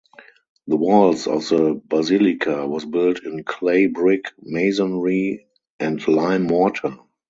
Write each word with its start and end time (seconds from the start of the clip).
The 0.65 0.77
walls 0.77 1.27
of 1.27 1.47
the 1.47 1.79
basilica 1.85 2.65
was 2.67 2.85
built 2.85 3.23
in 3.23 3.43
clay 3.43 3.85
brick 3.85 4.31
masonry 4.41 5.45
and 5.79 6.07
lime 6.07 6.47
mortar. 6.47 6.97